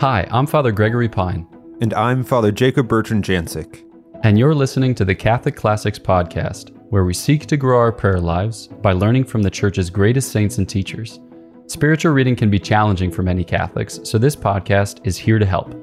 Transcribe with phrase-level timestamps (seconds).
[0.00, 1.44] Hi, I'm Father Gregory Pine.
[1.80, 3.84] And I'm Father Jacob Bertrand Janczyk.
[4.22, 8.20] And you're listening to the Catholic Classics Podcast, where we seek to grow our prayer
[8.20, 11.18] lives by learning from the Church's greatest saints and teachers.
[11.66, 15.74] Spiritual reading can be challenging for many Catholics, so this podcast is here to help.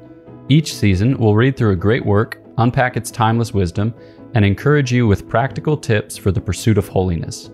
[0.48, 3.94] Each season, we'll read through a great work, unpack its timeless wisdom,
[4.34, 7.52] and encourage you with practical tips for the pursuit of holiness.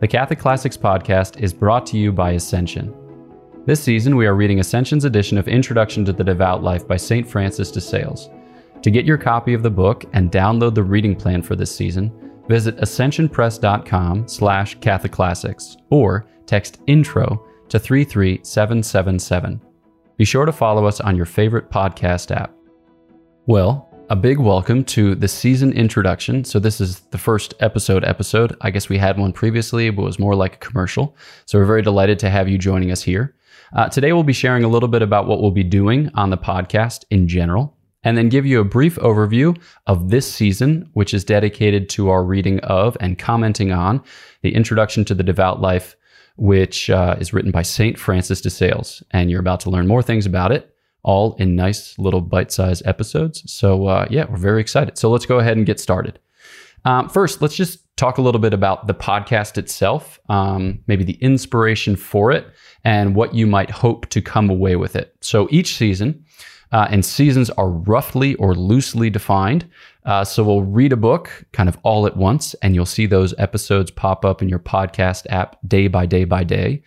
[0.00, 2.96] The Catholic Classics Podcast is brought to you by Ascension.
[3.66, 7.28] This season, we are reading Ascension's edition of Introduction to the Devout Life by St.
[7.28, 8.30] Francis de Sales.
[8.80, 12.10] To get your copy of the book and download the reading plan for this season,
[12.48, 19.60] visit ascensionpress.com slash catholicclassics or text intro to 33777.
[20.16, 22.54] Be sure to follow us on your favorite podcast app.
[23.44, 26.44] Well, a big welcome to the season introduction.
[26.44, 28.56] So this is the first episode episode.
[28.62, 31.14] I guess we had one previously, but it was more like a commercial.
[31.44, 33.34] So we're very delighted to have you joining us here.
[33.72, 36.38] Uh, today we'll be sharing a little bit about what we'll be doing on the
[36.38, 41.24] podcast in general, and then give you a brief overview of this season, which is
[41.24, 44.02] dedicated to our reading of and commenting on
[44.42, 45.96] the Introduction to the Devout Life,
[46.36, 49.02] which uh, is written by Saint Francis de Sales.
[49.12, 52.82] And you're about to learn more things about it all in nice little bite sized
[52.86, 53.50] episodes.
[53.50, 54.98] So, uh, yeah, we're very excited.
[54.98, 56.18] So, let's go ahead and get started.
[56.84, 61.18] Um, first, let's just talk a little bit about the podcast itself, um, maybe the
[61.22, 62.46] inspiration for it,
[62.84, 65.14] and what you might hope to come away with it.
[65.20, 66.24] So, each season,
[66.72, 69.68] uh, and seasons are roughly or loosely defined.
[70.04, 73.34] Uh, so we'll read a book kind of all at once, and you'll see those
[73.38, 76.82] episodes pop up in your podcast app day by day by day.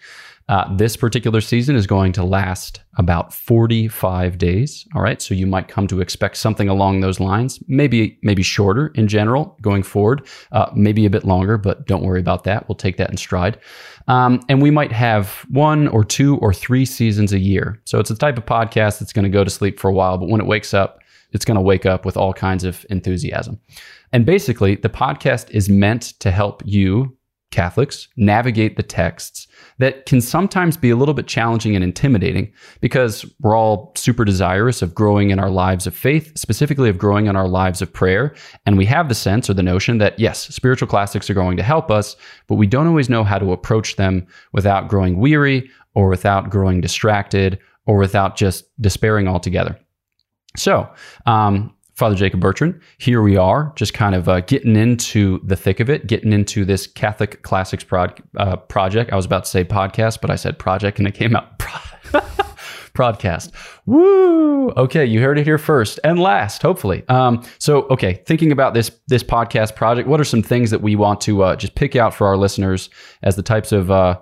[0.49, 4.85] Uh, this particular season is going to last about 45 days.
[4.93, 5.21] All right.
[5.21, 9.57] So you might come to expect something along those lines, maybe, maybe shorter in general
[9.61, 12.67] going forward, uh, maybe a bit longer, but don't worry about that.
[12.67, 13.57] We'll take that in stride.
[14.07, 17.79] Um, and we might have one or two or three seasons a year.
[17.85, 20.17] So it's a type of podcast that's going to go to sleep for a while,
[20.17, 20.99] but when it wakes up,
[21.31, 23.59] it's going to wake up with all kinds of enthusiasm.
[24.11, 27.17] And basically, the podcast is meant to help you
[27.53, 29.47] Catholics navigate the texts
[29.79, 32.51] that can sometimes be a little bit challenging and intimidating
[32.81, 37.27] because we're all super desirous of growing in our lives of faith, specifically of growing
[37.27, 38.35] in our lives of prayer.
[38.65, 41.63] And we have the sense or the notion that, yes, spiritual classics are going to
[41.63, 42.15] help us,
[42.47, 46.81] but we don't always know how to approach them without growing weary or without growing
[46.81, 49.77] distracted or without just despairing altogether.
[50.55, 50.89] So,
[51.25, 52.79] um, Father Jacob Bertrand.
[52.97, 56.65] Here we are, just kind of uh, getting into the thick of it, getting into
[56.65, 59.13] this Catholic Classics uh, project.
[59.13, 63.51] I was about to say podcast, but I said project and it came out podcast.
[63.85, 64.69] Woo!
[64.71, 67.03] Okay, you heard it here first and last, hopefully.
[67.09, 70.95] Um, so, okay, thinking about this this podcast project, what are some things that we
[70.95, 72.89] want to uh, just pick out for our listeners
[73.21, 74.19] as the types of uh,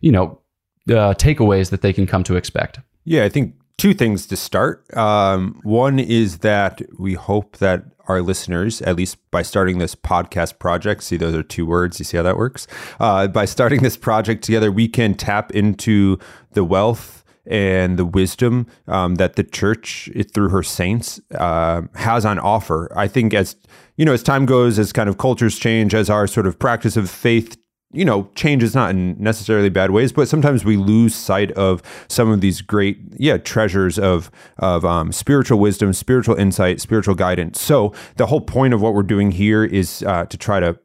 [0.00, 0.40] you know
[0.88, 2.80] uh, takeaways that they can come to expect?
[3.04, 4.84] Yeah, I think two things to start.
[4.96, 10.58] Um, one is that we hope that our listeners, at least by starting this podcast
[10.58, 11.98] project, see those are two words.
[11.98, 12.66] You see how that works?
[13.00, 16.18] Uh, by starting this project together, we can tap into
[16.52, 22.38] the wealth and the wisdom um, that the church, through her saints, uh, has on
[22.38, 22.90] offer.
[22.96, 23.56] I think as
[23.96, 26.96] you know, as time goes, as kind of cultures change, as our sort of practice
[26.96, 27.56] of faith
[27.94, 31.82] you know, change is not in necessarily bad ways, but sometimes we lose sight of
[32.08, 37.60] some of these great, yeah, treasures of of um, spiritual wisdom, spiritual insight, spiritual guidance.
[37.60, 40.78] So the whole point of what we're doing here is uh, to try to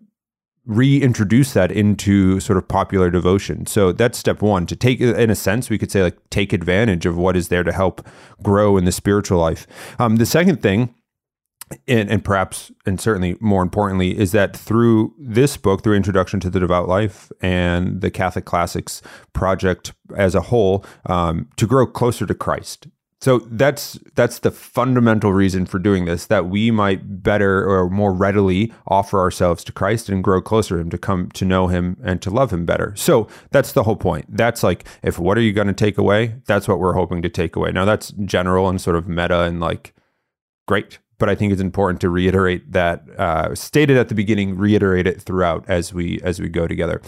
[0.66, 3.66] reintroduce that into sort of popular devotion.
[3.66, 4.68] So that's step one.
[4.68, 7.64] To take, in a sense, we could say like take advantage of what is there
[7.64, 8.08] to help
[8.44, 9.66] grow in the spiritual life.
[9.98, 10.94] Um, the second thing
[11.88, 16.50] and, and, perhaps and certainly more importantly is that through this book through introduction to
[16.50, 19.02] the devout life and the catholic classics
[19.34, 22.88] project as a whole um, to grow closer to christ.
[23.22, 28.14] So that's that's the fundamental reason for doing this that we might better or more
[28.14, 31.98] readily offer ourselves to christ and grow closer to him to come to know him
[32.02, 32.96] and to love him better.
[32.96, 34.26] So that's the whole point.
[34.30, 36.36] That's like if what are you going to take away?
[36.46, 37.74] That's what we're hoping to take away.
[37.74, 39.94] Now that's general and sort of meta and like
[40.66, 45.06] great but I think it's important to reiterate that uh, stated at the beginning, reiterate
[45.06, 47.02] it throughout as we as we go together.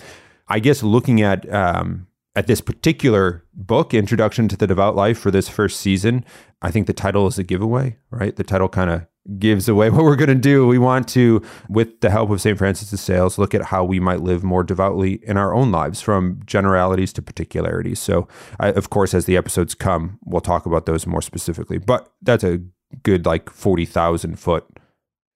[0.47, 5.31] I guess looking at um, at this particular book, Introduction to the Devout Life, for
[5.31, 6.23] this first season,
[6.61, 8.35] I think the title is a giveaway, right?
[8.35, 10.65] The title kind of gives away what we're going to do.
[10.67, 12.57] We want to, with the help of St.
[12.57, 16.01] Francis de Sales, look at how we might live more devoutly in our own lives
[16.01, 17.99] from generalities to particularities.
[17.99, 18.27] So,
[18.59, 21.77] I, of course, as the episodes come, we'll talk about those more specifically.
[21.77, 22.61] But that's a
[23.03, 24.65] good like 40,000 foot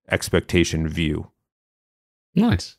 [0.10, 1.32] expectation view.
[2.36, 2.78] Nice.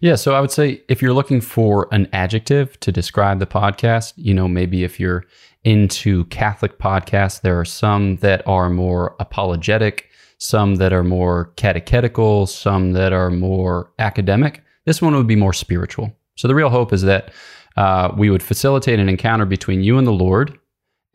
[0.00, 4.12] Yeah, so I would say if you're looking for an adjective to describe the podcast,
[4.16, 5.24] you know, maybe if you're
[5.64, 12.46] into Catholic podcasts, there are some that are more apologetic, some that are more catechetical,
[12.46, 14.62] some that are more academic.
[14.84, 16.12] This one would be more spiritual.
[16.36, 17.32] So the real hope is that
[17.76, 20.57] uh, we would facilitate an encounter between you and the Lord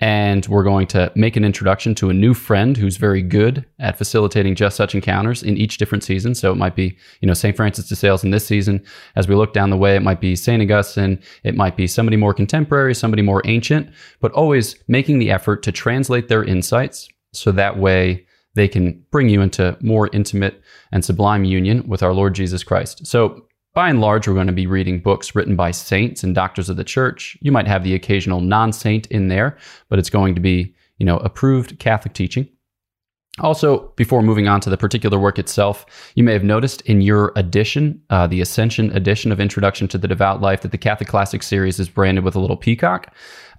[0.03, 3.97] and we're going to make an introduction to a new friend who's very good at
[3.97, 6.35] facilitating just such encounters in each different season.
[6.35, 7.55] So it might be, you know, St.
[7.55, 8.83] Francis de Sales in this season.
[9.15, 10.61] As we look down the way, it might be St.
[10.61, 11.21] Augustine.
[11.45, 15.71] It might be somebody more contemporary, somebody more ancient, but always making the effort to
[15.71, 20.61] translate their insights so that way they can bring you into more intimate
[20.91, 23.07] and sublime union with our Lord Jesus Christ.
[23.07, 26.69] So by and large, we're going to be reading books written by saints and doctors
[26.69, 27.37] of the church.
[27.41, 29.57] You might have the occasional non-saint in there,
[29.89, 32.47] but it's going to be, you know, approved Catholic teaching.
[33.39, 37.31] Also, before moving on to the particular work itself, you may have noticed in your
[37.35, 41.41] edition, uh, the Ascension edition of Introduction to the Devout Life, that the Catholic Classic
[41.41, 43.11] series is branded with a little peacock.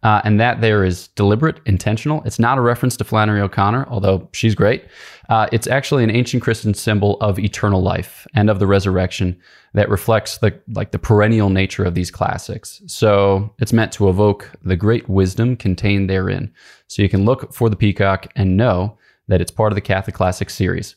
[0.05, 2.23] Uh, and that there is deliberate, intentional.
[2.25, 4.85] It's not a reference to Flannery O'Connor, although she's great.
[5.31, 9.41] Uh, it's actually an ancient Christian symbol of eternal life and of the resurrection
[9.73, 12.83] that reflects the like the perennial nature of these classics.
[12.87, 16.53] So it's meant to evoke the great wisdom contained therein.
[16.87, 18.99] So you can look for the peacock and know
[19.29, 20.97] that it's part of the Catholic Classic series.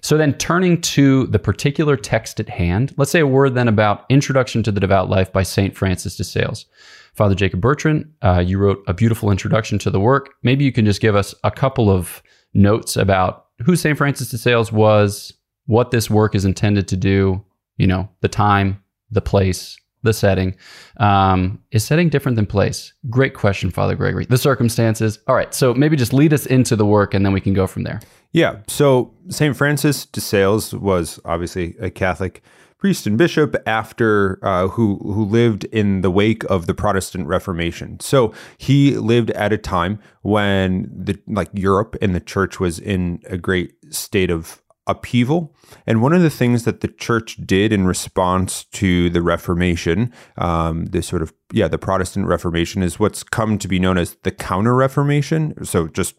[0.00, 4.04] So then turning to the particular text at hand, let's say a word then about
[4.08, 5.76] Introduction to the Devout Life by St.
[5.76, 6.66] Francis de Sales.
[7.14, 10.34] Father Jacob Bertrand, uh, you wrote a beautiful introduction to the work.
[10.42, 12.22] Maybe you can just give us a couple of
[12.54, 13.96] notes about who St.
[13.96, 15.32] Francis de Sales was,
[15.66, 17.44] what this work is intended to do,
[17.76, 20.54] you know, the time, the place, the setting.
[20.98, 22.92] Um, is setting different than place?
[23.10, 24.26] Great question, Father Gregory.
[24.26, 25.18] The circumstances.
[25.26, 25.52] All right.
[25.52, 28.00] So maybe just lead us into the work and then we can go from there.
[28.32, 28.58] Yeah.
[28.68, 29.56] So St.
[29.56, 32.42] Francis de Sales was obviously a Catholic
[32.78, 37.98] priest and bishop after uh, who who lived in the wake of the Protestant Reformation.
[38.00, 43.22] So he lived at a time when the like Europe and the church was in
[43.24, 45.54] a great state of upheaval.
[45.86, 50.86] And one of the things that the church did in response to the Reformation, um,
[50.86, 54.30] the sort of yeah, the Protestant Reformation, is what's come to be known as the
[54.30, 55.64] Counter Reformation.
[55.64, 56.14] So just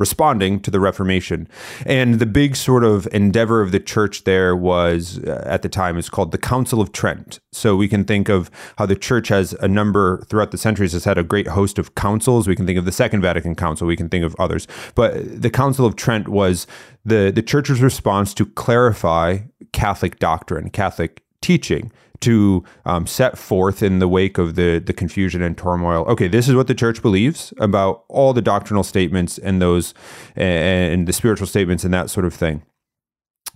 [0.00, 1.46] responding to the Reformation.
[1.86, 5.98] And the big sort of endeavor of the church there was, uh, at the time,
[5.98, 7.38] is called the Council of Trent.
[7.52, 11.04] So we can think of how the church has a number throughout the centuries has
[11.04, 12.48] had a great host of councils.
[12.48, 13.86] We can think of the Second Vatican Council.
[13.86, 14.66] We can think of others.
[14.94, 16.66] But the Council of Trent was
[17.04, 19.40] the the church's response to clarify
[19.72, 25.42] Catholic doctrine, Catholic teaching to um, set forth in the wake of the the confusion
[25.42, 26.04] and turmoil.
[26.06, 29.94] Okay, this is what the church believes about all the doctrinal statements and those
[30.36, 32.62] and the spiritual statements and that sort of thing.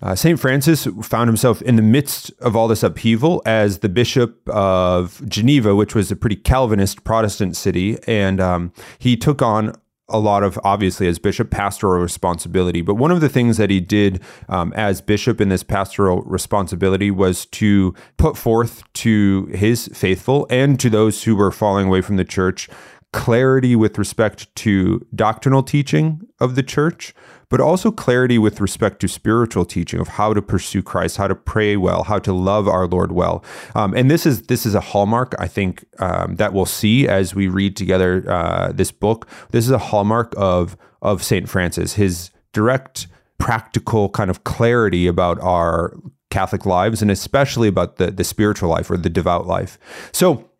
[0.02, 0.38] Uh, St.
[0.38, 5.74] Francis found himself in the midst of all this upheaval as the Bishop of Geneva,
[5.74, 9.72] which was a pretty Calvinist Protestant city, and um, he took on
[10.08, 12.82] a lot of obviously as bishop pastoral responsibility.
[12.82, 17.10] But one of the things that he did um, as bishop in this pastoral responsibility
[17.10, 22.16] was to put forth to his faithful and to those who were falling away from
[22.16, 22.68] the church
[23.12, 27.14] clarity with respect to doctrinal teaching of the church
[27.48, 31.34] but also clarity with respect to spiritual teaching of how to pursue Christ, how to
[31.34, 33.44] pray well, how to love our Lord well.
[33.74, 37.34] Um, and this is this is a hallmark I think um, that we'll see as
[37.34, 39.28] we read together uh, this book.
[39.50, 41.94] This is a hallmark of of Saint Francis.
[41.94, 43.06] His direct,
[43.38, 45.96] practical kind of clarity about our
[46.30, 49.78] Catholic lives, and especially about the the spiritual life or the devout life.
[50.12, 50.50] So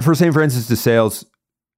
[0.00, 0.32] for St.
[0.32, 1.24] Francis de Sales,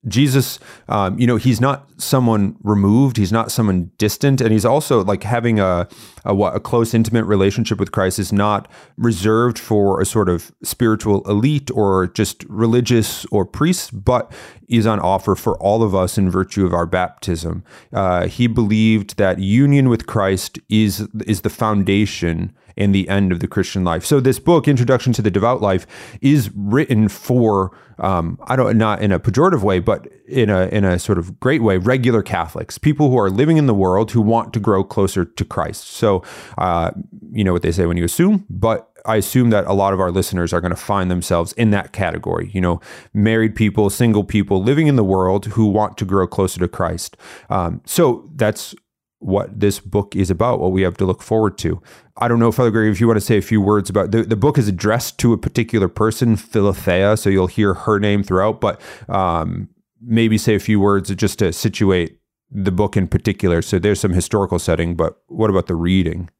[0.08, 3.18] Jesus, um, you know, he's not someone removed.
[3.18, 5.86] He's not someone distant, and he's also like having a,
[6.24, 11.22] a a close, intimate relationship with Christ is not reserved for a sort of spiritual
[11.28, 14.32] elite or just religious or priests, but
[14.68, 17.62] is on offer for all of us in virtue of our baptism.
[17.92, 23.40] Uh, he believed that union with Christ is is the foundation and the end of
[23.40, 24.04] the Christian life.
[24.04, 25.86] So this book, Introduction to the Devout Life,
[26.20, 30.84] is written for um, I don't not in a pejorative way, but in a in
[30.84, 34.22] a sort of great way, regular Catholics, people who are living in the world who
[34.22, 35.86] want to grow closer to Christ.
[35.88, 36.22] So
[36.56, 36.92] uh,
[37.30, 40.00] you know what they say when you assume, but I assume that a lot of
[40.00, 42.50] our listeners are going to find themselves in that category.
[42.52, 42.80] You know,
[43.12, 47.16] married people, single people living in the world who want to grow closer to Christ.
[47.50, 48.74] Um, so that's
[49.20, 51.80] what this book is about, what we have to look forward to.
[52.16, 54.22] I don't know, Father Gregory, if you want to say a few words about the,
[54.22, 58.60] the book is addressed to a particular person, Philothea, so you'll hear her name throughout,
[58.60, 59.68] but um,
[60.02, 62.18] maybe say a few words just to situate
[62.50, 63.62] the book in particular.
[63.62, 66.30] So there's some historical setting, but what about the reading?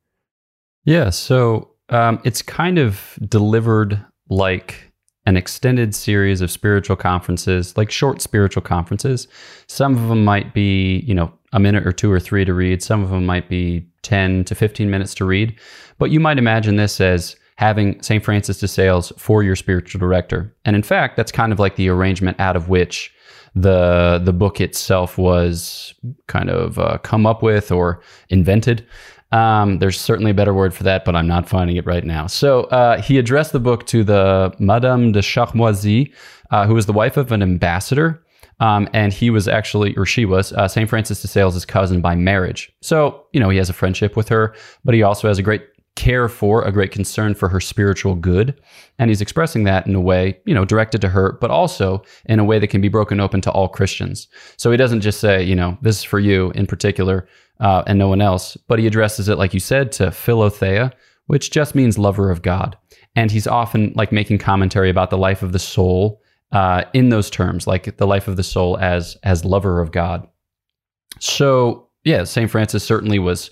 [0.84, 4.89] Yeah, so um, it's kind of delivered like
[5.30, 9.28] an extended series of spiritual conferences, like short spiritual conferences.
[9.68, 12.82] Some of them might be, you know, a minute or two or three to read.
[12.82, 15.56] Some of them might be 10 to 15 minutes to read.
[15.99, 18.25] But you might imagine this as having St.
[18.25, 20.52] Francis de Sales for your spiritual director.
[20.64, 23.14] And in fact, that's kind of like the arrangement out of which
[23.54, 25.95] the the book itself was
[26.26, 28.87] kind of uh, come up with or invented.
[29.33, 32.26] Um, there's certainly a better word for that, but I'm not finding it right now.
[32.26, 36.12] So uh, he addressed the book to the Madame de Charmoisy,
[36.50, 38.25] uh, who was the wife of an ambassador.
[38.59, 40.88] Um, and he was actually, or she was, uh, St.
[40.88, 42.71] Francis de Sales' cousin by marriage.
[42.83, 44.54] So, you know, he has a friendship with her,
[44.85, 45.62] but he also has a great
[45.97, 48.61] care for, a great concern for her spiritual good.
[48.99, 52.38] And he's expressing that in a way, you know, directed to her, but also in
[52.38, 54.28] a way that can be broken open to all Christians.
[54.56, 57.28] So he doesn't just say, you know, this is for you in particular
[57.61, 58.56] uh, and no one else.
[58.68, 60.92] But he addresses it, like you said, to Philothea,
[61.26, 62.76] which just means lover of God.
[63.14, 67.30] And he's often like making commentary about the life of the soul uh, in those
[67.30, 70.26] terms, like the life of the soul as as lover of God.
[71.18, 73.50] So yeah, Saint Francis certainly was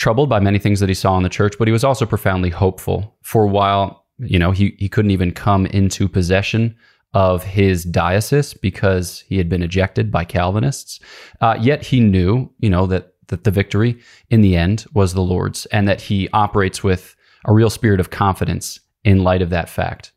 [0.00, 2.48] troubled by many things that he saw in the church, but he was also profoundly
[2.48, 3.14] hopeful.
[3.22, 6.74] For a while, you know, he he couldn't even come into possession
[7.12, 11.00] of his diocese because he had been ejected by Calvinists.
[11.40, 15.22] Uh, yet he knew, you know, that that the victory in the end was the
[15.22, 17.14] Lord's and that he operates with
[17.44, 20.12] a real spirit of confidence in light of that fact.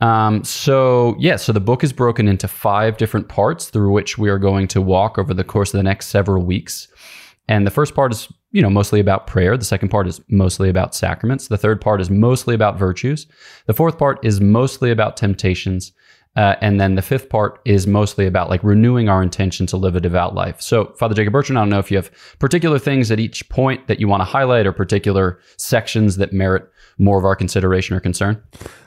[0.00, 4.28] Um, so, yeah, so the book is broken into five different parts through which we
[4.28, 6.88] are going to walk over the course of the next several weeks.
[7.48, 9.56] And the first part is, you know, mostly about prayer.
[9.56, 11.48] The second part is mostly about sacraments.
[11.48, 13.26] The third part is mostly about virtues.
[13.66, 15.92] The fourth part is mostly about temptations.
[16.36, 19.96] Uh, and then the fifth part is mostly about like renewing our intention to live
[19.96, 20.60] a devout life.
[20.60, 23.88] So, Father Jacob Bertrand, I don't know if you have particular things at each point
[23.88, 28.00] that you want to highlight or particular sections that merit more of our consideration or
[28.00, 28.42] concern.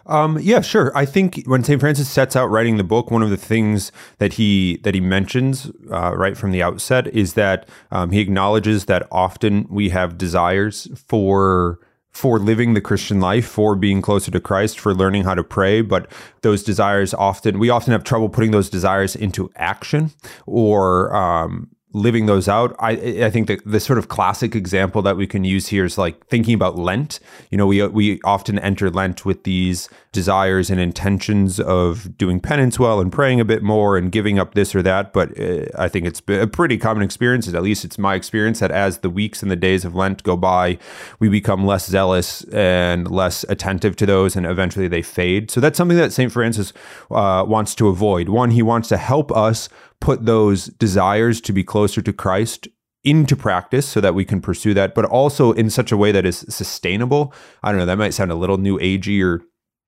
[0.06, 0.96] Um, yeah, sure.
[0.96, 1.80] I think when St.
[1.80, 5.72] Francis sets out writing the book, one of the things that he that he mentions
[5.92, 10.88] uh, right from the outset is that um, he acknowledges that often we have desires
[11.08, 11.80] for
[12.12, 15.82] for living the Christian life, for being closer to Christ, for learning how to pray.
[15.82, 20.12] But those desires often, we often have trouble putting those desires into action
[20.46, 22.76] or, um, living those out.
[22.80, 22.92] I
[23.26, 26.26] I think that the sort of classic example that we can use here is like
[26.28, 27.20] thinking about Lent.
[27.50, 32.78] You know, we we often enter Lent with these desires and intentions of doing penance
[32.78, 35.14] well and praying a bit more and giving up this or that.
[35.14, 37.48] But uh, I think it's a pretty common experience.
[37.48, 40.36] At least it's my experience that as the weeks and the days of Lent go
[40.36, 40.78] by,
[41.20, 45.50] we become less zealous and less attentive to those, and eventually they fade.
[45.50, 46.74] So that's something that Saint Francis
[47.10, 48.30] uh, wants to avoid.
[48.30, 49.70] One, he wants to help us
[50.02, 52.68] put those desires to be closer to Christ
[53.04, 56.26] into practice so that we can pursue that, but also in such a way that
[56.26, 57.34] is sustainable.
[57.64, 59.42] I don't know, that might sound a little new agey or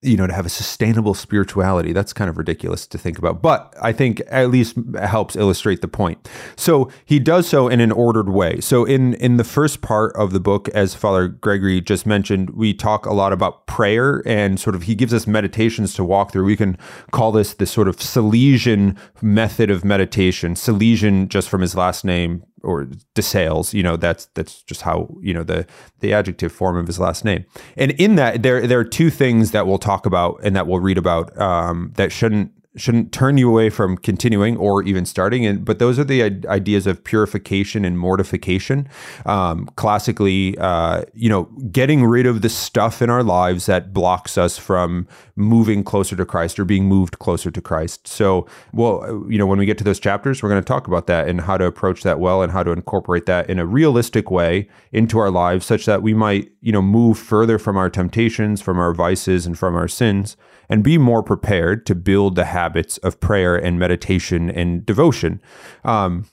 [0.03, 1.93] you know, to have a sustainable spirituality.
[1.93, 5.87] That's kind of ridiculous to think about, but I think at least helps illustrate the
[5.87, 6.29] point.
[6.55, 8.59] So he does so in an ordered way.
[8.59, 12.73] So in in the first part of the book, as Father Gregory just mentioned, we
[12.73, 16.45] talk a lot about prayer and sort of he gives us meditations to walk through.
[16.45, 16.77] We can
[17.11, 20.55] call this the sort of Salesian method of meditation.
[20.55, 25.33] Salesian, just from his last name, or DeSales, you know, that's that's just how you
[25.33, 25.65] know the
[25.99, 27.45] the adjective form of his last name.
[27.77, 30.79] And in that, there there are two things that we'll talk about and that we'll
[30.79, 35.45] read about um, that shouldn't shouldn't turn you away from continuing or even starting.
[35.45, 38.87] And but those are the ideas of purification and mortification.
[39.25, 44.37] Um, classically, uh, you know, getting rid of the stuff in our lives that blocks
[44.37, 48.07] us from moving closer to Christ or being moved closer to Christ.
[48.07, 51.07] So, well, you know, when we get to those chapters, we're going to talk about
[51.07, 54.31] that and how to approach that well and how to incorporate that in a realistic
[54.31, 58.61] way into our lives, such that we might, you know, move further from our temptations,
[58.61, 60.35] from our vices, and from our sins
[60.69, 65.41] and be more prepared to build the habits of prayer and meditation and devotion.
[65.83, 66.25] Um,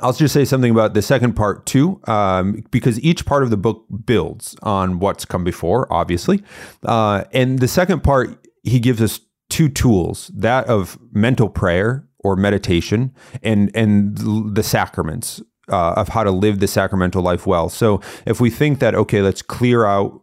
[0.00, 3.56] I'll just say something about the second part too, um, because each part of the
[3.56, 6.42] book builds on what's come before, obviously.
[6.84, 9.20] Uh, and the second part, he gives us
[9.50, 14.16] two tools that of mental prayer or meditation and, and
[14.54, 15.42] the sacraments.
[15.68, 17.68] Uh, of how to live the sacramental life well.
[17.68, 20.20] So, if we think that, okay, let's clear out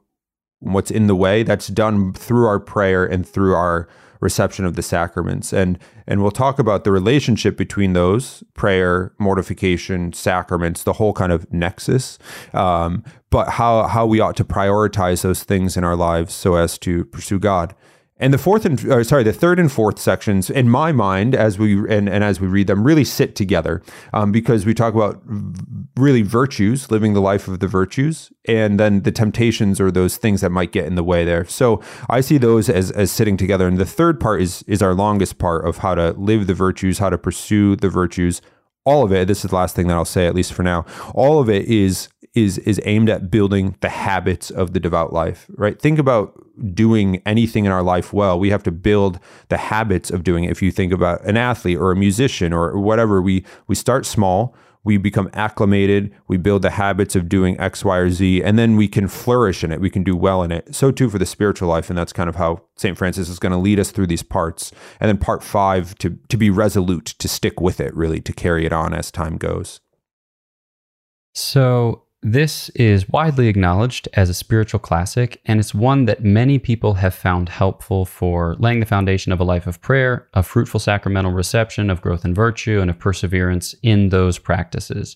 [0.59, 3.88] what's in the way that's done through our prayer and through our
[4.19, 5.53] reception of the sacraments.
[5.53, 11.31] And and we'll talk about the relationship between those prayer mortification sacraments the whole kind
[11.31, 12.17] of nexus
[12.53, 16.77] um, but how how we ought to prioritize those things in our lives so as
[16.79, 17.75] to pursue god
[18.19, 21.57] And the fourth and or sorry, the third and fourth sections, in my mind, as
[21.57, 25.21] we and, and as we read them, really sit together um, because we talk about
[25.95, 30.41] really virtues, living the life of the virtues, and then the temptations or those things
[30.41, 31.45] that might get in the way there.
[31.45, 33.67] So I see those as as sitting together.
[33.67, 36.97] And the third part is is our longest part of how to live the virtues,
[36.97, 38.41] how to pursue the virtues.
[38.85, 39.27] All of it.
[39.27, 40.85] This is the last thing that I'll say, at least for now.
[41.13, 42.07] All of it is
[42.43, 45.79] is is aimed at building the habits of the devout life right?
[45.81, 46.34] Think about
[46.74, 48.39] doing anything in our life well.
[48.39, 49.19] We have to build
[49.50, 50.51] the habits of doing it.
[50.51, 54.55] If you think about an athlete or a musician or whatever we we start small
[54.86, 58.77] we become acclimated we build the habits of doing x y or z and then
[58.77, 59.81] we can flourish in it.
[59.81, 60.74] We can do well in it.
[60.74, 63.51] So too for the spiritual life and that's kind of how st francis is going
[63.51, 64.72] to lead us through these parts.
[65.00, 68.65] And then part five to to be resolute to stick with it really to carry
[68.65, 69.81] it on as time goes.
[71.34, 76.95] So this is widely acknowledged as a spiritual classic, and it's one that many people
[76.95, 81.31] have found helpful for laying the foundation of a life of prayer, a fruitful sacramental
[81.31, 85.15] reception, of growth in virtue, and of perseverance in those practices.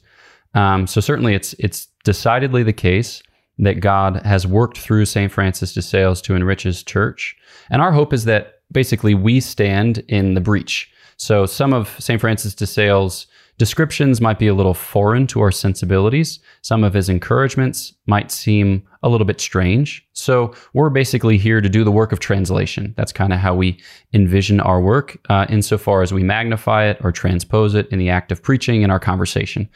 [0.53, 3.21] Um, so certainly, it's it's decidedly the case
[3.59, 7.35] that God has worked through Saint Francis de Sales to enrich His church,
[7.69, 10.89] and our hope is that basically we stand in the breach.
[11.17, 15.51] So some of Saint Francis de Sales Descriptions might be a little foreign to our
[15.51, 16.39] sensibilities.
[16.61, 20.05] Some of his encouragements might seem a little bit strange.
[20.13, 22.93] So, we're basically here to do the work of translation.
[22.97, 23.77] That's kind of how we
[24.13, 28.31] envision our work, uh, insofar as we magnify it or transpose it in the act
[28.31, 29.69] of preaching in our conversation.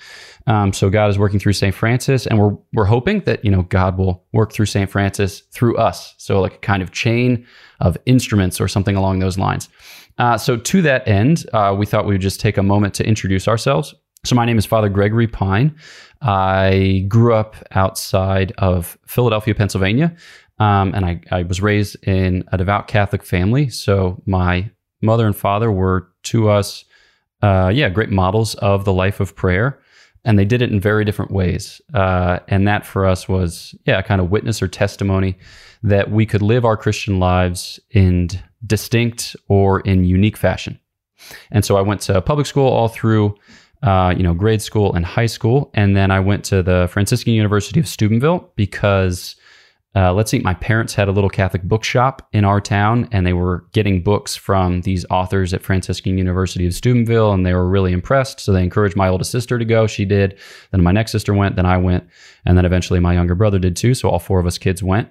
[0.47, 1.75] Um, so, God is working through St.
[1.75, 4.89] Francis, and we're, we're hoping that, you know, God will work through St.
[4.89, 6.15] Francis through us.
[6.17, 7.45] So, like a kind of chain
[7.79, 9.69] of instruments or something along those lines.
[10.17, 13.05] Uh, so, to that end, uh, we thought we would just take a moment to
[13.05, 13.93] introduce ourselves.
[14.23, 15.75] So, my name is Father Gregory Pine.
[16.21, 20.15] I grew up outside of Philadelphia, Pennsylvania,
[20.59, 23.69] um, and I, I, was raised in a devout Catholic family.
[23.69, 24.71] So, my
[25.01, 26.83] mother and father were to us,
[27.43, 29.79] uh, yeah, great models of the life of prayer.
[30.25, 31.79] And they did it in very different ways.
[31.93, 35.37] Uh, and that for us was, yeah, kind of witness or testimony
[35.83, 38.29] that we could live our Christian lives in
[38.65, 40.79] distinct or in unique fashion.
[41.51, 43.35] And so I went to public school all through,
[43.83, 47.33] uh, you know, grade school and high school, and then I went to the Franciscan
[47.33, 49.35] University of Steubenville because,
[49.95, 53.33] uh, let's see, my parents had a little Catholic bookshop in our town, and they
[53.33, 57.93] were getting books from these authors at Franciscan University of Steubenville, and they were really
[57.93, 58.39] impressed.
[58.39, 59.87] So they encouraged my oldest sister to go.
[59.87, 60.37] She did.
[60.71, 61.55] Then my next sister went.
[61.55, 62.07] Then I went,
[62.45, 63.93] and then eventually my younger brother did too.
[63.93, 65.09] So all four of us kids went.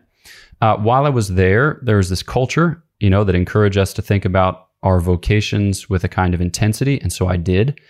[0.61, 4.03] Uh, while I was there, there was this culture you know, that encouraged us to
[4.03, 7.01] think about our vocations with a kind of intensity.
[7.01, 7.81] And so I did.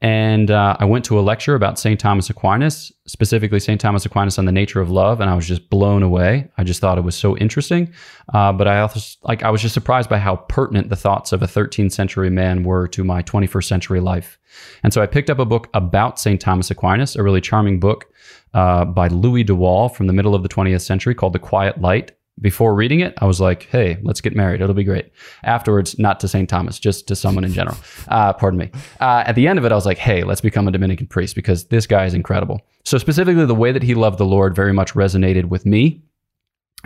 [0.00, 1.98] And uh, I went to a lecture about St.
[1.98, 3.80] Thomas Aquinas, specifically St.
[3.80, 6.50] Thomas Aquinas on the nature of love, and I was just blown away.
[6.58, 7.92] I just thought it was so interesting.
[8.32, 11.42] Uh, but I also like I was just surprised by how pertinent the thoughts of
[11.42, 14.38] a 13th century man were to my 21st century life.
[14.82, 16.40] And so I picked up a book about St.
[16.40, 18.06] Thomas Aquinas, a really charming book
[18.52, 21.80] uh, by Louis de Wohl from the middle of the 20th century called The Quiet
[21.80, 24.60] Light before reading it, I was like, hey, let's get married.
[24.60, 25.12] It'll be great.
[25.44, 26.48] Afterwards, not to St.
[26.48, 27.76] Thomas, just to someone in general.
[28.08, 28.70] Uh, pardon me.
[29.00, 31.34] Uh, at the end of it, I was like, hey, let's become a Dominican priest
[31.34, 32.60] because this guy is incredible.
[32.84, 36.02] So, specifically, the way that he loved the Lord very much resonated with me.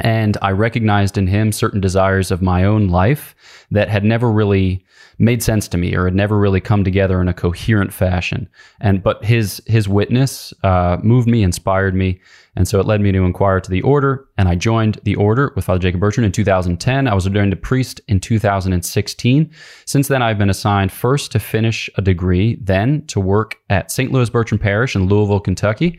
[0.01, 3.35] And I recognized in him certain desires of my own life
[3.71, 4.85] that had never really
[5.19, 8.49] made sense to me or had never really come together in a coherent fashion.
[8.81, 12.21] And but his his witness uh, moved me, inspired me,
[12.55, 15.53] and so it led me to inquire to the order, and I joined the order
[15.55, 17.07] with Father Jacob Bertrand in 2010.
[17.07, 19.51] I was ordained a priest in 2016.
[19.85, 24.13] Since then, I've been assigned first to finish a degree, then to work at St.
[24.13, 25.99] Louis Bertrand Parish in Louisville, Kentucky,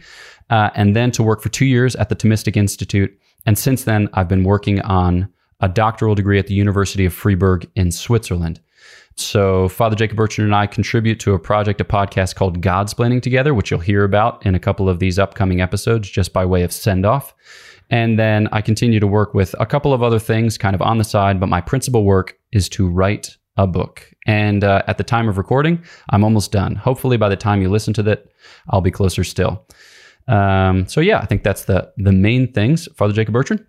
[0.50, 3.18] uh, and then to work for two years at the Thomistic Institute.
[3.46, 7.70] And since then, I've been working on a doctoral degree at the University of Freiburg
[7.76, 8.62] in Switzerland.
[9.16, 13.54] So, Father Jacob Bertrand and I contribute to a project, a podcast called Godsplaining Together,
[13.54, 16.72] which you'll hear about in a couple of these upcoming episodes just by way of
[16.72, 17.36] send off.
[17.90, 21.00] And then I continue to work with a couple of other things kind of on
[21.00, 24.10] the side, but my principal work is to write a book.
[24.26, 26.76] And uh, at the time of recording, I'm almost done.
[26.76, 28.26] Hopefully, by the time you listen to that,
[28.70, 29.66] I'll be closer still.
[30.30, 32.88] Um, so, yeah, I think that's the, the main things.
[32.96, 33.66] Father Jacob Bertrand?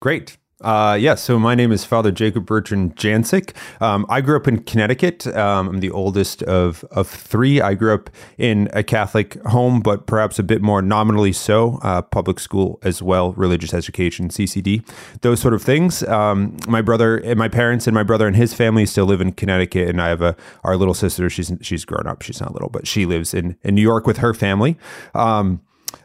[0.00, 0.36] Great.
[0.62, 3.52] Uh, yeah, so my name is Father Jacob Bertrand Janczyk.
[3.82, 5.26] Um, I grew up in Connecticut.
[5.26, 7.60] Um, I'm the oldest of, of three.
[7.60, 12.02] I grew up in a Catholic home, but perhaps a bit more nominally so, uh,
[12.02, 14.88] public school as well, religious education, CCD,
[15.22, 16.04] those sort of things.
[16.04, 19.32] Um, my brother and my parents and my brother and his family still live in
[19.32, 21.28] Connecticut, and I have a our little sister.
[21.28, 22.22] She's she's grown up.
[22.22, 24.78] She's not little, but she lives in, in New York with her family.
[25.14, 25.60] Um,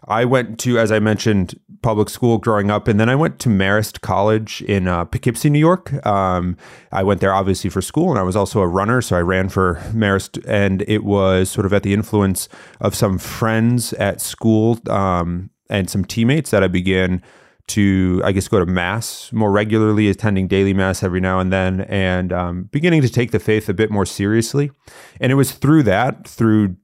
[0.07, 3.49] I went to, as I mentioned, public school growing up, and then I went to
[3.49, 6.05] Marist College in uh, Poughkeepsie, New York.
[6.05, 6.57] Um,
[6.91, 9.49] I went there obviously for school, and I was also a runner, so I ran
[9.49, 14.79] for Marist, and it was sort of at the influence of some friends at school
[14.89, 17.21] um, and some teammates that I began
[17.67, 21.81] to, I guess, go to mass more regularly, attending daily mass every now and then,
[21.81, 24.71] and um, beginning to take the faith a bit more seriously.
[25.19, 26.77] And it was through that, through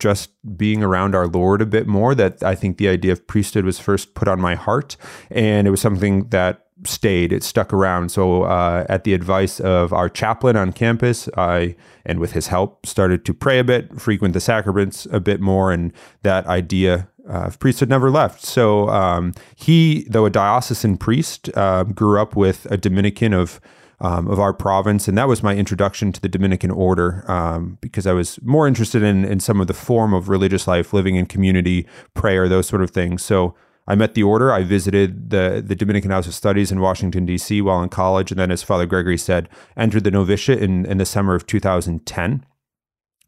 [0.00, 3.64] just being around our Lord a bit more that I think the idea of priesthood
[3.64, 4.96] was first put on my heart.
[5.30, 8.10] And it was something that stayed, it stuck around.
[8.10, 12.86] So, uh, at the advice of our chaplain on campus, I, and with his help,
[12.86, 15.72] started to pray a bit, frequent the sacraments a bit more.
[15.72, 18.44] And that idea uh, of priesthood never left.
[18.44, 23.60] So, um, he, though a diocesan priest, uh, grew up with a Dominican of
[24.00, 25.08] um, of our province.
[25.08, 29.02] And that was my introduction to the Dominican order um, because I was more interested
[29.02, 32.82] in, in some of the form of religious life, living in community, prayer, those sort
[32.82, 33.22] of things.
[33.22, 33.54] So
[33.86, 34.52] I met the order.
[34.52, 37.60] I visited the, the Dominican House of Studies in Washington, D.C.
[37.60, 38.30] while in college.
[38.30, 42.46] And then, as Father Gregory said, entered the novitiate in, in the summer of 2010.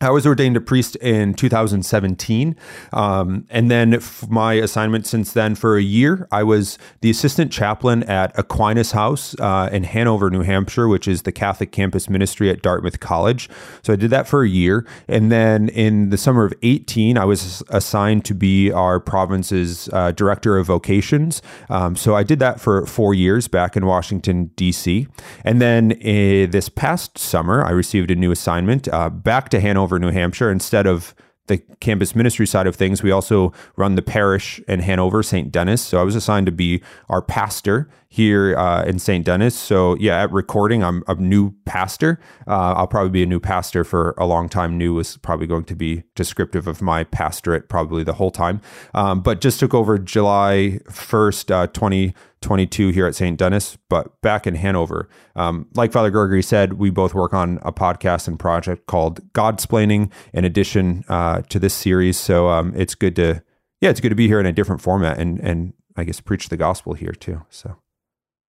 [0.02, 2.56] I was ordained a priest in 2017.
[2.92, 8.02] Um, and then my assignment since then for a year, I was the assistant chaplain
[8.04, 12.62] at Aquinas House uh, in Hanover, New Hampshire, which is the Catholic campus ministry at
[12.62, 13.48] Dartmouth College.
[13.82, 14.84] So I did that for a year.
[15.06, 20.10] And then in the summer of 18, I was assigned to be our province's uh,
[20.10, 21.42] director of vocations.
[21.70, 25.06] Um, so I did that for four years back in Washington, D.C.
[25.44, 29.91] And then uh, this past summer, I received a new assignment uh, back to Hanover.
[29.98, 30.50] New Hampshire.
[30.50, 31.14] Instead of
[31.48, 35.50] the campus ministry side of things, we also run the parish in Hanover, St.
[35.50, 35.82] Denis.
[35.82, 39.24] So I was assigned to be our pastor here uh, in St.
[39.24, 39.54] Denis.
[39.56, 42.20] So yeah, at recording, I'm a new pastor.
[42.46, 44.78] Uh, I'll probably be a new pastor for a long time.
[44.78, 48.60] New is probably going to be descriptive of my pastorate probably the whole time.
[48.94, 53.38] Um, but just took over July 1st, uh, 20- 22 here at St.
[53.38, 55.08] Denis, but back in Hanover.
[55.36, 60.12] Um, like Father Gregory said, we both work on a podcast and project called Godsplaining
[60.32, 62.18] in addition uh, to this series.
[62.18, 63.42] So um, it's good to,
[63.80, 66.48] yeah, it's good to be here in a different format and, and I guess preach
[66.48, 67.42] the gospel here too.
[67.50, 67.76] So.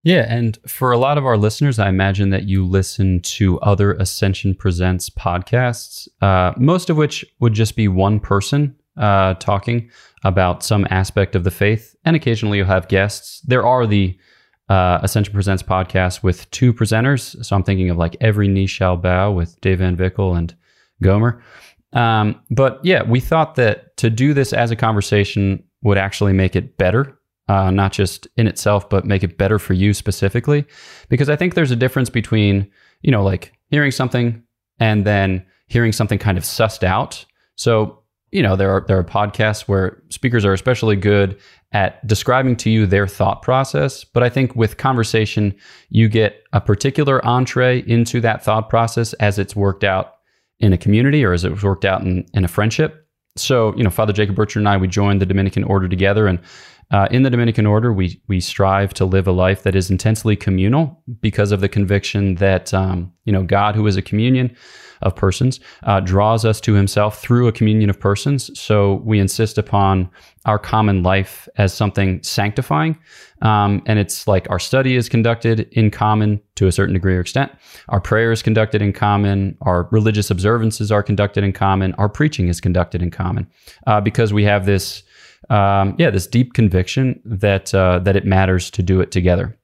[0.05, 3.93] Yeah, and for a lot of our listeners, I imagine that you listen to other
[3.93, 9.91] Ascension Presents podcasts, uh, most of which would just be one person uh, talking
[10.25, 13.41] about some aspect of the faith, and occasionally you'll have guests.
[13.41, 14.19] There are the
[14.69, 17.45] uh, Ascension Presents podcast with two presenters.
[17.45, 20.55] So I'm thinking of like Every Knee Shall Bow with Dave Van Vickle and
[21.03, 21.43] Gomer.
[21.93, 26.57] Um, but yeah, we thought that to do this as a conversation would actually make
[26.57, 30.65] it better, uh, not just in itself, but make it better for you specifically.
[31.09, 32.71] Because I think there's a difference between,
[33.03, 34.43] you know, like hearing something
[34.79, 37.27] and then hearing something kind of sussed out.
[37.57, 38.02] So
[38.33, 41.39] you know, there are there are podcasts where speakers are especially good
[41.73, 44.05] at describing to you their thought process.
[44.05, 45.55] But I think with conversation,
[45.91, 50.15] you get a particular entree into that thought process as it's worked out
[50.61, 53.07] in a community or as it's worked out in, in a friendship.
[53.37, 56.39] So, you know, Father Jacob Bertrand and I, we joined the Dominican Order together, and
[56.91, 60.37] uh, in the Dominican Order, we we strive to live a life that is intensely
[60.37, 64.55] communal because of the conviction that um, you know God, who is a communion,
[65.03, 68.51] of persons, uh, draws us to himself through a communion of persons.
[68.59, 70.11] So we insist upon
[70.45, 72.99] our common life as something sanctifying.
[73.43, 77.21] Um, and it's like our study is conducted in common to a certain degree or
[77.21, 77.53] extent.
[77.89, 79.57] Our prayer is conducted in common.
[79.63, 81.95] Our religious observances are conducted in common.
[81.95, 83.49] Our preaching is conducted in common
[83.87, 85.03] uh, because we have this.
[85.51, 89.59] Um, yeah, this deep conviction that uh, that it matters to do it together.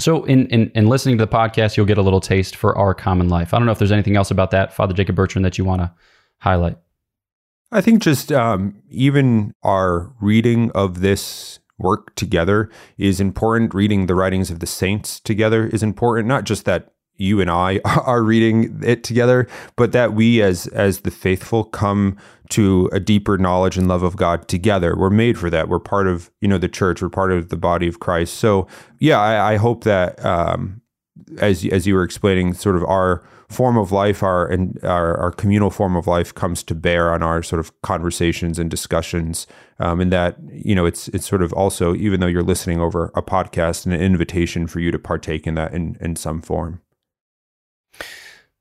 [0.00, 2.94] So, in, in, in listening to the podcast, you'll get a little taste for our
[2.94, 3.52] common life.
[3.52, 5.82] I don't know if there's anything else about that, Father Jacob Bertrand, that you want
[5.82, 5.92] to
[6.38, 6.78] highlight.
[7.72, 13.74] I think just um, even our reading of this work together is important.
[13.74, 16.28] Reading the writings of the saints together is important.
[16.28, 21.00] Not just that you and I are reading it together, but that we as as
[21.00, 22.16] the faithful come
[22.50, 24.96] to a deeper knowledge and love of God together.
[24.96, 25.68] We're made for that.
[25.68, 27.02] We're part of you know the church.
[27.02, 28.34] We're part of the body of Christ.
[28.34, 28.66] So
[28.98, 30.80] yeah, I, I hope that um,
[31.38, 35.30] as as you were explaining, sort of our form of life, our and our, our
[35.32, 39.46] communal form of life comes to bear on our sort of conversations and discussions,
[39.78, 43.10] um, and that you know it's it's sort of also even though you're listening over
[43.14, 46.80] a podcast, an invitation for you to partake in that in in some form.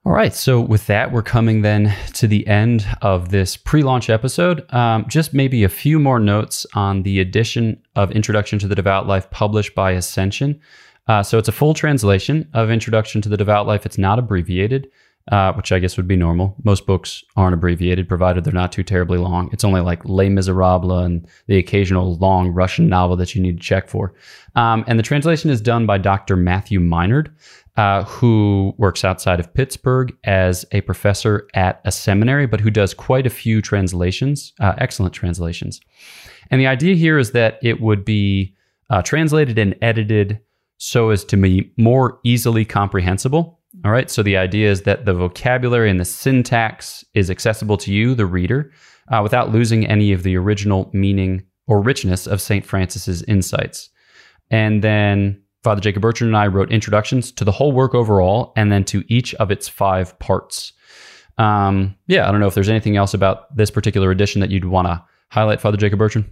[0.08, 0.34] All right.
[0.34, 4.64] So, with that, we're coming then to the end of this pre launch episode.
[4.74, 9.06] Um, just maybe a few more notes on the edition of Introduction to the Devout
[9.06, 10.62] Life published by Ascension.
[11.10, 14.90] Uh, so, it's a full translation of Introduction to the Devout Life, it's not abbreviated.
[15.32, 16.56] uh, which I guess would be normal.
[16.64, 19.50] Most books aren't abbreviated, provided they're not too terribly long.
[19.52, 23.64] It's only like Les Miserables and the occasional long Russian novel that you need to
[23.64, 24.14] check for.
[24.56, 26.38] Um, and the translation is done by Dr.
[26.38, 27.30] Matthew Minerd,
[27.78, 32.94] uh, who works outside of Pittsburgh as a professor at a seminary, but who does
[32.94, 35.80] quite a few translations, uh, excellent translations.
[36.50, 38.56] And the idea here is that it would be
[38.90, 40.40] uh, translated and edited
[40.78, 44.10] so as to be more easily comprehensible all right.
[44.10, 48.26] So the idea is that the vocabulary and the syntax is accessible to you, the
[48.26, 48.72] reader,
[49.10, 52.66] uh, without losing any of the original meaning or richness of St.
[52.66, 53.90] Francis's insights.
[54.50, 58.72] And then Father Jacob Bertrand and I wrote introductions to the whole work overall and
[58.72, 60.72] then to each of its five parts.
[61.38, 64.64] Um, yeah, I don't know if there's anything else about this particular edition that you'd
[64.64, 66.30] want to highlight, Father Jacob Bertrand.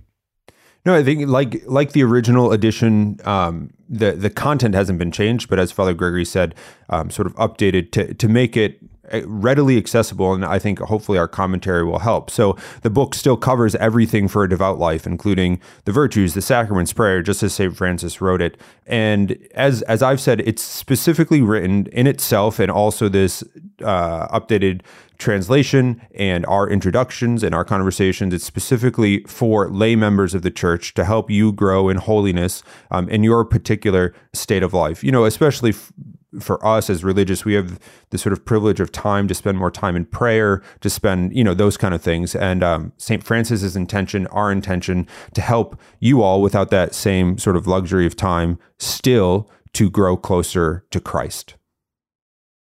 [0.86, 5.50] No, I think like like the original edition, um, the the content hasn't been changed,
[5.50, 6.56] but as Father Gregory said,
[6.90, 8.80] um, sort of updated to to make it
[9.26, 13.76] readily accessible and i think hopefully our commentary will help so the book still covers
[13.76, 18.22] everything for a devout life including the virtues the sacraments prayer just as st francis
[18.22, 23.44] wrote it and as as i've said it's specifically written in itself and also this
[23.84, 24.82] uh, updated
[25.18, 28.34] translation and our introductions and our conversations.
[28.34, 33.08] It's specifically for lay members of the church to help you grow in holiness um,
[33.10, 35.04] in your particular state of life.
[35.04, 35.92] You know, especially f-
[36.40, 39.72] for us as religious, we have the sort of privilege of time to spend more
[39.72, 42.36] time in prayer, to spend, you know, those kind of things.
[42.36, 43.24] And um, St.
[43.24, 48.16] Francis's intention, our intention, to help you all without that same sort of luxury of
[48.16, 51.56] time, still to grow closer to Christ.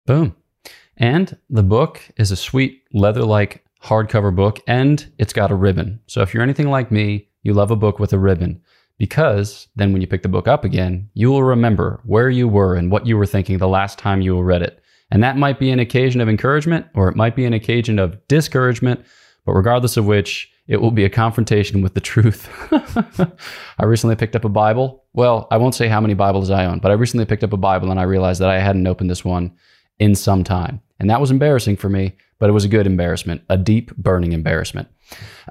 [0.05, 0.35] Boom.
[0.97, 5.99] And the book is a sweet leather like hardcover book and it's got a ribbon.
[6.07, 8.61] So if you're anything like me, you love a book with a ribbon
[8.97, 12.75] because then when you pick the book up again, you will remember where you were
[12.75, 14.79] and what you were thinking the last time you read it.
[15.11, 18.17] And that might be an occasion of encouragement or it might be an occasion of
[18.27, 19.03] discouragement,
[19.45, 22.49] but regardless of which, it will be a confrontation with the truth.
[23.77, 25.03] I recently picked up a Bible.
[25.13, 27.57] Well, I won't say how many Bibles I own, but I recently picked up a
[27.57, 29.53] Bible and I realized that I hadn't opened this one
[29.99, 30.81] in some time.
[30.99, 34.33] And that was embarrassing for me, but it was a good embarrassment, a deep, burning
[34.33, 34.89] embarrassment.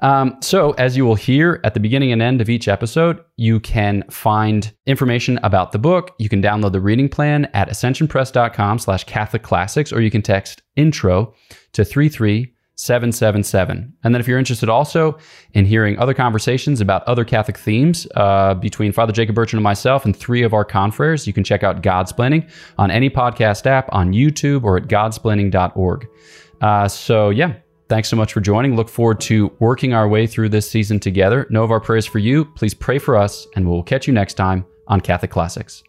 [0.03, 3.59] Um, so, as you will hear at the beginning and end of each episode, you
[3.59, 6.13] can find information about the book.
[6.19, 10.61] You can download the reading plan at ascensionpress.com slash Catholic Classics, or you can text
[10.75, 11.33] intro
[11.71, 13.93] to 33777.
[14.03, 15.17] And then if you're interested also
[15.53, 20.05] in hearing other conversations about other Catholic themes uh, between Father Jacob Bertrand and myself
[20.05, 24.13] and three of our confreres, you can check out Godsplaining on any podcast app, on
[24.13, 26.07] YouTube, or at godsplaining.org.
[26.63, 27.55] Uh, so, yeah,
[27.89, 28.77] thanks so much for joining.
[28.77, 31.45] Look forward to working our way through this season together.
[31.49, 32.45] Know of our prayers for you.
[32.45, 35.83] Please pray for us, and we'll catch you next time on Catholic Classics.